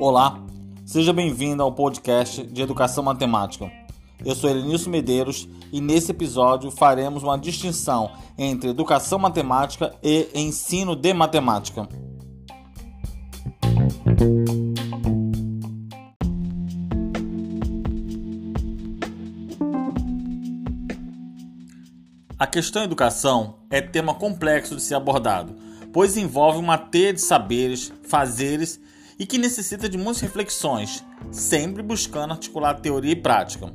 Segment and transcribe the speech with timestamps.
[0.00, 0.40] Olá,
[0.86, 3.70] seja bem-vindo ao podcast de Educação Matemática.
[4.24, 10.96] Eu sou Elenilson Medeiros e nesse episódio faremos uma distinção entre educação matemática e ensino
[10.96, 11.88] de matemática.
[22.38, 25.56] A questão educação é tema complexo de ser abordado,
[25.98, 28.80] pois envolve uma teia de saberes, fazeres
[29.18, 33.74] e que necessita de muitas reflexões, sempre buscando articular teoria e prática.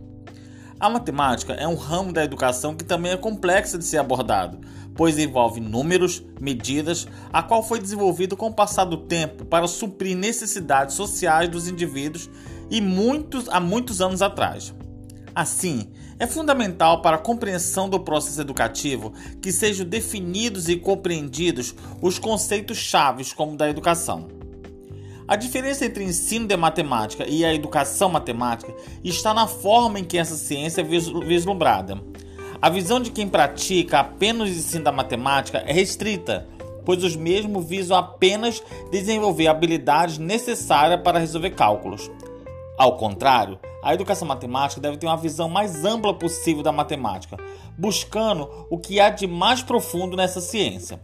[0.79, 4.57] A matemática é um ramo da educação que também é complexo de ser abordado,
[4.95, 10.15] pois envolve números, medidas, a qual foi desenvolvido com o passar do tempo para suprir
[10.15, 12.29] necessidades sociais dos indivíduos
[12.71, 14.73] e muitos há muitos anos atrás.
[15.35, 22.19] Assim, é fundamental para a compreensão do processo educativo que sejam definidos e compreendidos os
[22.19, 24.27] conceitos chaves como da educação.
[25.27, 30.17] A diferença entre ensino de matemática e a educação matemática está na forma em que
[30.17, 31.99] essa ciência é vislumbrada.
[32.61, 36.47] A visão de quem pratica apenas o ensino da matemática é restrita,
[36.85, 38.61] pois os mesmos visam apenas
[38.91, 42.11] desenvolver habilidades necessárias para resolver cálculos.
[42.77, 47.37] Ao contrário, a educação matemática deve ter uma visão mais ampla possível da matemática,
[47.77, 51.01] buscando o que há de mais profundo nessa ciência.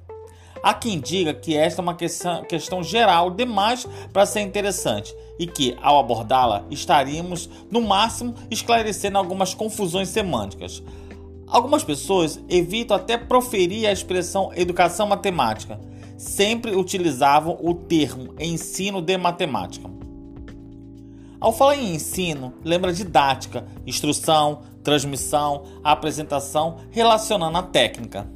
[0.63, 5.47] Há quem diga que esta é uma questão, questão geral demais para ser interessante e
[5.47, 10.81] que, ao abordá-la, estaríamos, no máximo, esclarecendo algumas confusões semânticas.
[11.47, 15.79] Algumas pessoas evitam até proferir a expressão educação matemática,
[16.17, 19.98] sempre utilizavam o termo ensino de matemática.
[21.39, 28.29] Ao falar em ensino, lembra didática, instrução, transmissão, apresentação, relacionando a técnica.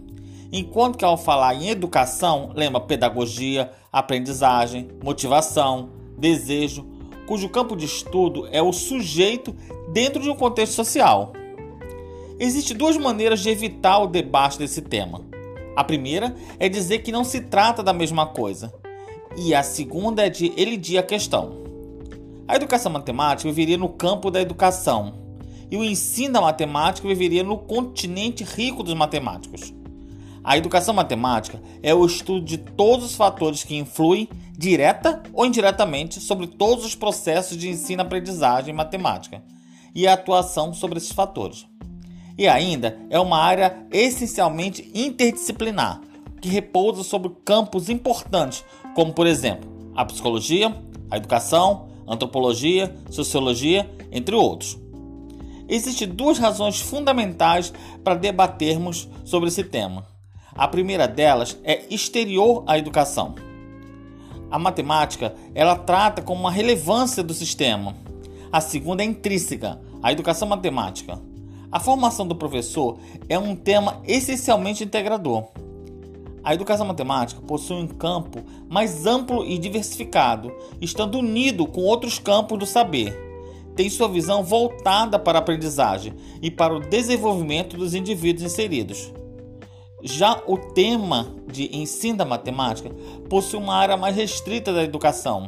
[0.52, 6.88] Enquanto que ao falar em educação, lembra pedagogia, aprendizagem, motivação, desejo,
[7.28, 9.54] cujo campo de estudo é o sujeito
[9.92, 11.34] dentro de um contexto social.
[12.40, 15.22] Existem duas maneiras de evitar o debate desse tema.
[15.76, 18.74] A primeira é dizer que não se trata da mesma coisa,
[19.36, 21.63] e a segunda é de elidir a questão.
[22.54, 25.16] A educação matemática viveria no campo da educação
[25.72, 29.74] e o ensino da matemática viveria no continente rico dos matemáticos.
[30.44, 36.20] A educação matemática é o estudo de todos os fatores que influem, direta ou indiretamente,
[36.20, 39.42] sobre todos os processos de ensino-aprendizagem matemática
[39.96, 41.66] e a atuação sobre esses fatores.
[42.38, 46.02] E ainda é uma área essencialmente interdisciplinar,
[46.40, 48.64] que repousa sobre campos importantes,
[48.94, 50.72] como por exemplo a psicologia,
[51.10, 54.78] a educação, antropologia, sociologia, entre outros.
[55.68, 60.06] Existem duas razões fundamentais para debatermos sobre esse tema.
[60.56, 63.36] A primeira delas é exterior à educação.
[64.52, 67.96] A matemática, ela trata com uma relevância do sistema.
[68.52, 71.20] A segunda é intrínseca, a educação matemática.
[71.72, 75.46] A formação do professor é um tema essencialmente integrador.
[76.44, 82.60] A educação matemática possui um campo mais amplo e diversificado, estando unido com outros campos
[82.60, 83.18] do saber.
[83.76, 89.14] Tem sua visão voltada para a aprendizagem e para o desenvolvimento dos indivíduos inseridos.
[90.04, 92.90] Já o tema de ensino da matemática
[93.30, 95.48] possui uma área mais restrita da educação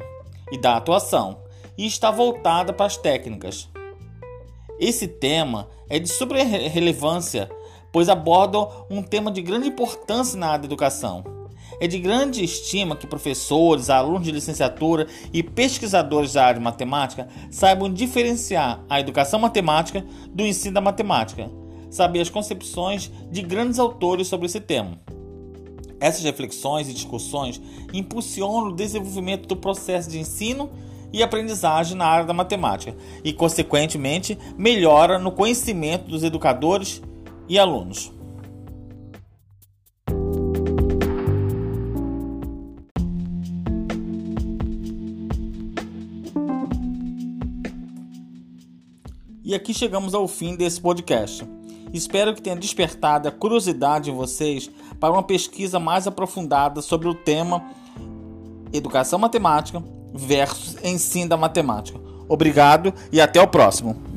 [0.49, 1.39] e da atuação
[1.77, 3.69] e está voltada para as técnicas.
[4.79, 7.49] Esse tema é de super relevância
[7.95, 11.23] pois abordam um tema de grande importância na área da educação.
[11.79, 17.29] É de grande estima que professores, alunos de licenciatura e pesquisadores da área de matemática
[17.49, 21.49] saibam diferenciar a educação matemática do ensino da matemática,
[21.89, 24.99] saber as concepções de grandes autores sobre esse tema.
[25.97, 27.61] Essas reflexões e discussões
[27.93, 30.69] impulsionam o desenvolvimento do processo de ensino
[31.13, 37.01] e aprendizagem na área da matemática e, consequentemente, melhora no conhecimento dos educadores
[37.47, 38.11] e alunos.
[49.43, 51.47] E aqui chegamos ao fim desse podcast.
[51.93, 54.69] Espero que tenha despertado a curiosidade em vocês
[54.99, 57.63] para uma pesquisa mais aprofundada sobre o tema
[58.73, 59.83] Educação Matemática
[60.13, 61.99] versus Ensino da Matemática.
[62.27, 64.14] Obrigado e até o próximo.